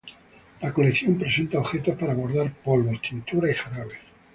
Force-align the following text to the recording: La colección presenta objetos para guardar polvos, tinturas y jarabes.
La 0.61 0.73
colección 0.73 1.15
presenta 1.15 1.59
objetos 1.59 1.95
para 1.95 2.15
guardar 2.15 2.51
polvos, 2.63 2.99
tinturas 3.03 3.51
y 3.51 3.53
jarabes. 3.53 3.99